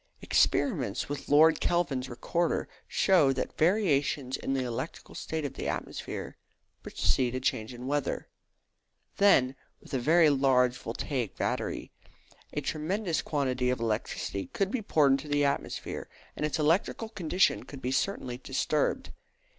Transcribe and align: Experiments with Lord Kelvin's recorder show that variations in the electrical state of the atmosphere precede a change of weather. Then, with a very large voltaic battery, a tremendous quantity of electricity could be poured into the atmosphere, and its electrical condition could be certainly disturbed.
Experiments 0.23 1.07
with 1.07 1.29
Lord 1.29 1.59
Kelvin's 1.59 2.09
recorder 2.09 2.67
show 2.87 3.31
that 3.33 3.55
variations 3.55 4.35
in 4.35 4.55
the 4.55 4.63
electrical 4.63 5.13
state 5.13 5.45
of 5.45 5.53
the 5.53 5.67
atmosphere 5.67 6.37
precede 6.81 7.35
a 7.35 7.39
change 7.39 7.71
of 7.71 7.81
weather. 7.81 8.27
Then, 9.17 9.55
with 9.79 9.93
a 9.93 9.99
very 9.99 10.31
large 10.31 10.75
voltaic 10.75 11.37
battery, 11.37 11.91
a 12.51 12.61
tremendous 12.61 13.21
quantity 13.21 13.69
of 13.69 13.79
electricity 13.79 14.47
could 14.47 14.71
be 14.71 14.81
poured 14.81 15.11
into 15.11 15.27
the 15.27 15.45
atmosphere, 15.45 16.09
and 16.35 16.47
its 16.47 16.57
electrical 16.57 17.09
condition 17.09 17.61
could 17.61 17.79
be 17.79 17.91
certainly 17.91 18.39
disturbed. 18.39 19.11